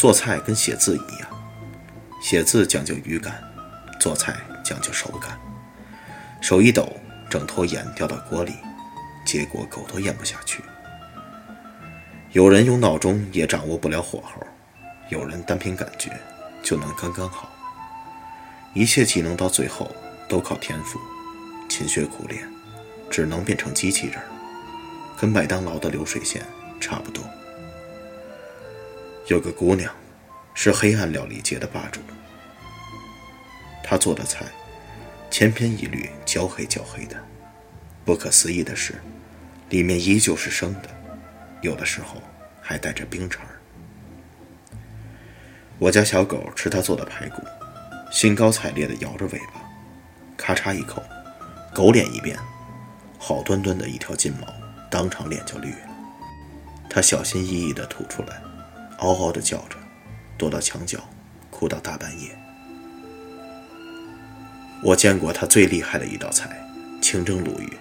[0.00, 1.28] 做菜跟写字一样，
[2.22, 3.38] 写字讲究语感，
[4.00, 4.34] 做菜
[4.64, 5.38] 讲究手感。
[6.40, 6.96] 手一抖，
[7.28, 8.54] 整坨盐掉到锅里，
[9.26, 10.64] 结果狗都咽不下去。
[12.32, 14.42] 有人用闹钟也掌握不了火候，
[15.10, 16.10] 有人单凭感觉
[16.62, 17.52] 就能刚刚好。
[18.72, 19.94] 一切技能到最后
[20.30, 20.98] 都靠天赋，
[21.68, 22.42] 勤学苦练，
[23.10, 24.18] 只能变成机器人，
[25.20, 26.42] 跟麦当劳的流水线
[26.80, 27.22] 差不多。
[29.30, 29.94] 有个姑娘，
[30.54, 32.00] 是黑暗料理界的霸主。
[33.80, 34.44] 她做的菜，
[35.30, 37.16] 千篇一律，焦黑焦黑的。
[38.04, 39.00] 不可思议的是，
[39.68, 40.88] 里面依旧是生的，
[41.62, 42.20] 有的时候
[42.60, 43.60] 还带着冰碴儿。
[45.78, 47.40] 我家小狗吃她做的排骨。
[48.10, 49.62] 兴高采烈地摇着尾巴，
[50.36, 51.00] 咔嚓一口，
[51.72, 52.36] 狗脸一变，
[53.16, 54.52] 好端端的一条金毛，
[54.90, 55.88] 当场脸就绿了。
[56.90, 58.42] 它小心翼翼地吐出来，
[59.00, 59.76] 嗷嗷地叫着，
[60.38, 60.98] 躲到墙角，
[61.50, 62.30] 哭到大半夜。
[64.82, 66.58] 我见过他最厉害的一道菜——
[67.02, 67.76] 清蒸鲈鱼，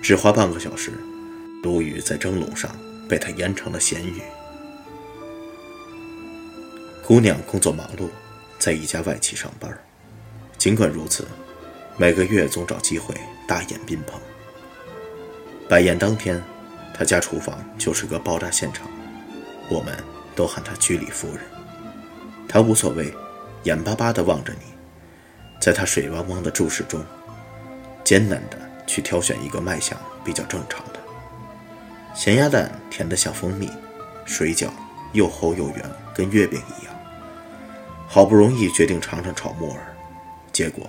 [0.00, 0.92] 只花半个小时，
[1.62, 2.70] 鲈鱼在蒸笼上
[3.08, 4.22] 被他腌成了咸鱼。
[7.06, 8.08] 姑娘工作忙碌。
[8.58, 9.74] 在一家外企上班，
[10.58, 11.26] 尽管如此，
[11.96, 13.14] 每个月总找机会
[13.48, 14.20] 大宴宾朋。
[15.66, 16.44] 摆宴当天，
[16.92, 18.86] 他家厨房就是个爆炸现场，
[19.70, 19.96] 我们
[20.40, 21.44] 都喊他居里夫人。
[22.48, 23.12] 他无所谓，
[23.64, 24.72] 眼巴巴地望着你，
[25.60, 27.04] 在他水汪汪的注视中，
[28.02, 31.00] 艰难地去挑选一个卖相比较正常的。
[32.14, 33.68] 咸鸭蛋甜得像蜂蜜，
[34.24, 34.70] 水饺
[35.12, 36.94] 又厚又圆，跟月饼一样。
[38.08, 39.94] 好不容易决定尝尝炒木耳，
[40.50, 40.88] 结果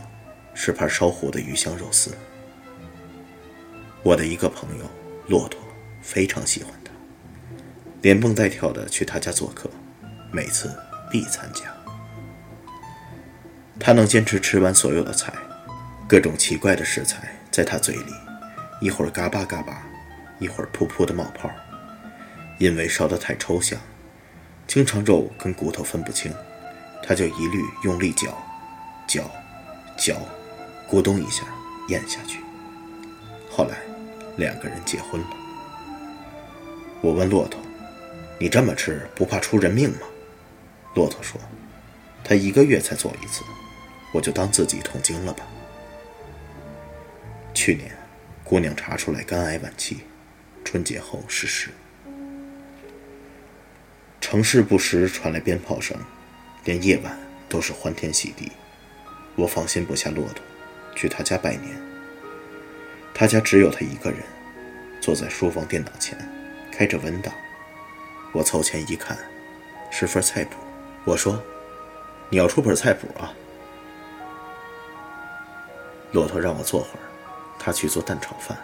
[0.53, 2.11] 是盘烧糊的鱼香肉丝。
[4.01, 4.85] 我的一个朋友
[5.27, 5.59] 骆驼
[6.01, 6.73] 非常喜欢，
[8.01, 9.69] 连蹦带跳的去他家做客，
[10.31, 10.75] 每次
[11.11, 11.63] 必参加。
[13.79, 15.33] 他能坚持吃完所有的菜，
[16.07, 18.13] 各种奇怪的食材在他嘴里，
[18.79, 19.83] 一会儿嘎巴嘎巴，
[20.39, 21.49] 一会儿噗噗的冒泡，
[22.57, 23.79] 因为烧得太抽象，
[24.65, 26.33] 经常肉跟骨头分不清。
[27.03, 28.35] 他就一律用力嚼，
[29.07, 29.29] 嚼，
[29.97, 30.15] 嚼，
[30.89, 31.43] 咕咚一下
[31.89, 32.39] 咽下去。
[33.49, 33.77] 后来，
[34.37, 35.27] 两个人结婚了。
[37.01, 37.59] 我问骆驼
[38.41, 39.99] ：“你这么吃不怕出人命吗？”
[40.95, 41.39] 骆驼说
[42.25, 43.43] ：“他一个月才做一次，
[44.11, 45.45] 我就当自己痛经了吧。”
[47.53, 47.91] 去年，
[48.43, 49.99] 姑娘查出来肝癌晚期，
[50.65, 51.69] 春节后逝世。
[54.19, 55.95] 城市不时传来鞭炮声。
[56.63, 57.17] 连夜晚
[57.49, 58.51] 都是欢天喜地，
[59.35, 60.45] 我放心不下骆驼，
[60.95, 61.75] 去他家拜年。
[63.15, 64.19] 他家只有他一个人，
[64.99, 66.15] 坐在书房电脑前，
[66.71, 67.33] 开着文档。
[68.33, 69.17] 我凑前一看，
[69.89, 70.57] 是份菜谱。
[71.03, 71.41] 我说
[72.29, 73.33] ：“你要出本菜谱啊？”
[76.13, 77.03] 骆驼让我坐会儿，
[77.59, 78.57] 他去做蛋炒饭。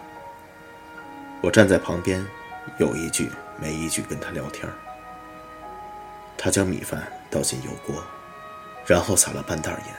[1.40, 2.24] 我站在旁边，
[2.78, 3.30] 有一句
[3.60, 4.68] 没一句跟他聊天。
[6.36, 8.02] 他将米饭倒进油锅，
[8.86, 9.94] 然后撒了半袋盐，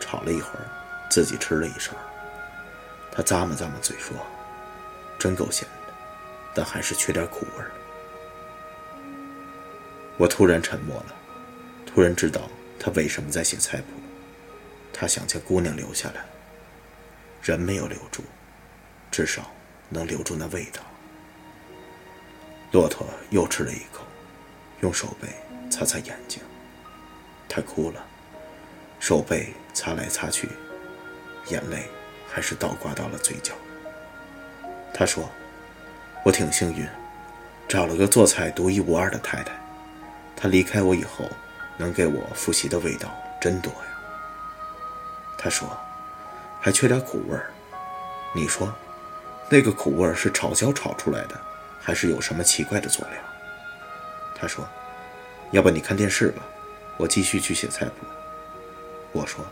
[0.00, 0.66] 炒了一会儿，
[1.10, 1.92] 自己吃了一勺。
[3.10, 4.16] 他咂摸咂摸嘴说
[5.18, 5.92] ：“真够咸的，
[6.54, 7.70] 但还是缺点苦味儿。”
[10.18, 11.14] 我突然沉默了，
[11.86, 12.42] 突然知道
[12.78, 13.84] 他为什么在写菜谱。
[14.92, 16.24] 他想将姑娘留下来，
[17.42, 18.22] 人没有留住，
[19.10, 19.50] 至少
[19.88, 20.80] 能留住那味道。
[22.72, 24.04] 骆驼又吃了一口，
[24.80, 25.28] 用手背。
[25.70, 26.42] 擦擦眼睛，
[27.48, 28.04] 他哭了，
[29.00, 30.46] 手背擦来擦去，
[31.48, 31.84] 眼泪
[32.28, 33.54] 还是倒挂到了嘴角。
[34.92, 35.26] 他说
[36.26, 36.86] ：“我挺幸运，
[37.66, 39.61] 找了个做菜独一无二的太太。
[40.42, 41.30] 他离开我以后，
[41.76, 44.00] 能给我复习的味道真多呀。”
[45.38, 45.68] 他说
[46.60, 47.52] ：“还缺点苦味儿。
[48.34, 48.74] 你说，
[49.48, 51.40] 那个苦味儿是炒焦炒出来的，
[51.80, 53.16] 还是有什么奇怪的佐料？”
[54.34, 54.68] 他说。
[55.52, 56.42] 要不你看电视吧，
[56.96, 58.06] 我继续去写菜谱。
[59.12, 59.44] 我说，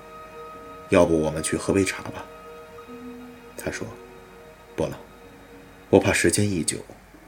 [0.88, 2.25] 要不我们去喝杯茶吧。
[3.54, 3.87] 他说，
[4.75, 4.98] 不了，
[5.90, 6.78] 我怕时间一久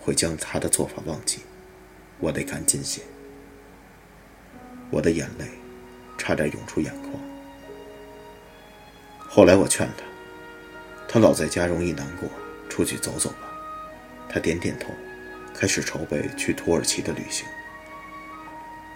[0.00, 1.40] 会将他的做法忘记，
[2.18, 3.02] 我得赶紧写。
[4.92, 5.46] 我的眼泪
[6.18, 7.12] 差点涌出眼眶。
[9.26, 10.04] 后来我劝他，
[11.08, 12.28] 他老在家容易难过，
[12.68, 13.48] 出去走走吧。
[14.28, 14.90] 他点点头，
[15.54, 17.46] 开始筹备去土耳其的旅行。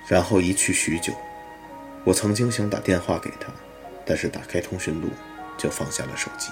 [0.07, 1.15] 然后一去许久，
[2.05, 3.51] 我曾经想打电话给他，
[4.05, 5.09] 但是打开通讯录
[5.57, 6.51] 就放下了手机。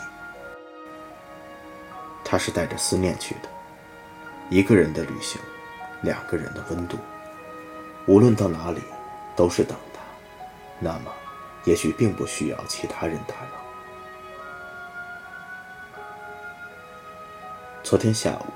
[2.25, 3.49] 他是带着思念去的，
[4.49, 5.39] 一个人的旅行，
[6.01, 6.97] 两个人的温度，
[8.07, 8.81] 无论到哪里
[9.37, 10.01] 都是等他，
[10.79, 11.13] 那么
[11.65, 13.51] 也许并不需要其他人打扰。
[17.83, 18.47] 昨天下午，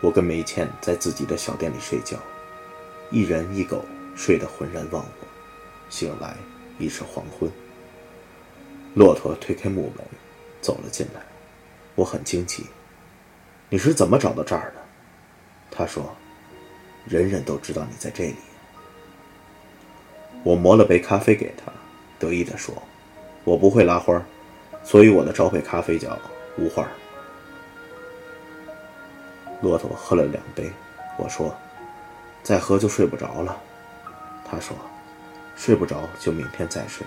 [0.00, 2.16] 我跟梅倩在自己的小店里睡觉，
[3.10, 5.26] 一人一狗睡得浑然忘我，
[5.90, 6.36] 醒来
[6.78, 7.50] 已是黄昏。
[8.94, 10.04] 骆驼推开木门，
[10.60, 11.20] 走了进来，
[11.94, 12.66] 我很惊奇
[13.70, 14.82] ：“你是怎么找到这儿的？”
[15.70, 16.14] 他说
[17.08, 18.36] ：“人人都知道你在这里。”
[20.42, 21.72] 我磨了杯咖啡给他，
[22.18, 22.74] 得意地说
[23.44, 24.20] ：“我不会拉花，
[24.82, 26.18] 所以我的招牌咖啡叫
[26.58, 26.86] 无花。”
[29.62, 30.70] 骆驼喝了两杯，
[31.16, 31.54] 我说
[32.42, 33.56] ：“再喝就睡不着了。”
[34.44, 34.76] 他说
[35.56, 37.06] ：“睡不着就明天再睡。”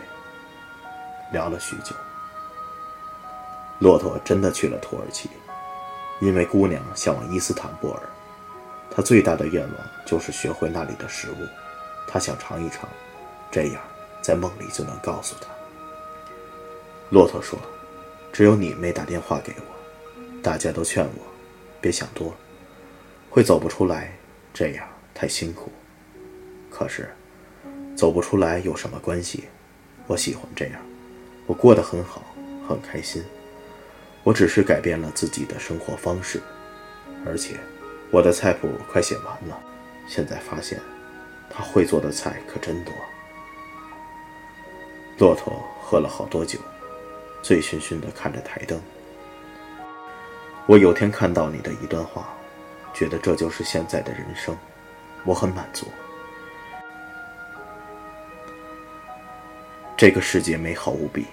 [1.34, 1.94] 聊了许久，
[3.80, 5.30] 骆驼真的去了土耳其，
[6.22, 8.00] 因为姑娘向往伊斯坦布尔，
[8.90, 9.74] 他最大的愿望
[10.06, 11.36] 就是学会那里的食物，
[12.08, 12.88] 他想尝一尝，
[13.56, 13.82] 这样
[14.22, 15.48] 在梦里就能告诉他。
[17.10, 17.58] 骆驼说
[18.34, 21.26] ：“只有你没打电话给我，大家都劝我
[21.80, 22.36] 别想多。”
[23.32, 24.14] 会走不出来，
[24.54, 25.72] 这样太辛苦。
[26.70, 27.10] 可是，
[27.96, 29.46] 走不出来有什么关系？
[30.06, 30.82] 我喜欢这样，
[31.48, 32.26] 我过得很好，
[32.68, 33.24] 很开心。
[34.26, 36.42] 我只是改变了自己的生活方式，
[37.26, 37.56] 而且
[38.12, 39.58] 我的菜谱快写完了。
[40.10, 40.78] 现在发现，
[41.50, 42.94] 他会做的菜可真多。
[45.18, 46.60] 骆驼喝了好多酒，
[47.42, 48.82] 醉醺醺地看着台灯。
[50.66, 52.30] 我有天看到你的一段话。
[52.94, 54.58] 觉得这就是现在的人生，
[55.26, 55.86] 我很满足。
[59.98, 61.26] 这个世界美好无比，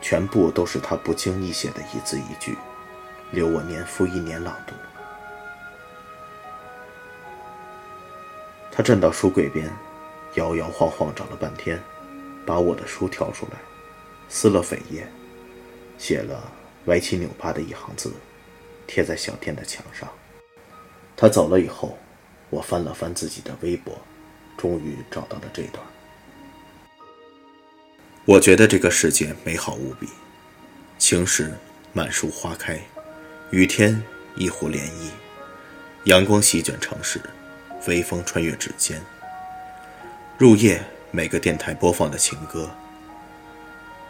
[0.00, 2.56] 全部都是他不经意写的一字一句，
[3.32, 4.72] 留我年复一年朗读。
[8.72, 9.70] 他站到书柜边，
[10.36, 11.78] 摇摇晃晃找了半天，
[12.46, 13.58] 把我的书挑出来，
[14.28, 15.06] 撕了扉页，
[15.98, 16.52] 写了
[16.86, 18.12] 歪七扭八的一行字，
[18.86, 20.08] 贴在小店的墙上。
[21.16, 21.96] 他走了以后，
[22.50, 23.96] 我翻了翻自己的微博，
[24.56, 25.84] 终于找到了这段。
[28.26, 30.08] 我觉得这个世界美好无比，
[30.98, 31.52] 晴时
[31.92, 32.80] 满树花开，
[33.50, 34.02] 雨天
[34.34, 35.10] 一湖涟漪，
[36.04, 37.20] 阳光席卷城市，
[37.86, 39.00] 微风穿越指尖。
[40.36, 42.68] 入夜，每个电台播放的情歌，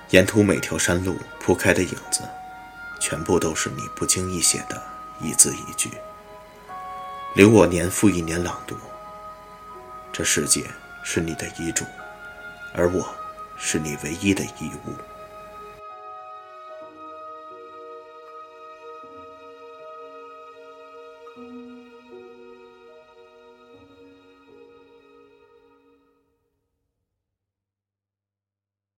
[0.08, 2.22] 沿途每条山路铺开的影子，
[2.98, 4.82] 全部都是你不经意写的
[5.20, 5.90] 一字一句。
[7.34, 8.74] 留我年复一年朗读。
[10.14, 10.64] 这世界
[11.02, 11.84] 是你的遗嘱，
[12.72, 13.06] 而我
[13.58, 14.94] 是你唯一的遗物。